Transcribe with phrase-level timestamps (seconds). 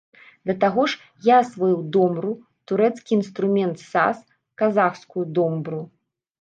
[0.49, 2.33] Да таго ж, я асвоіў домру,
[2.73, 4.17] турэцкі інструмент саз,
[4.65, 5.81] казахскую домбру.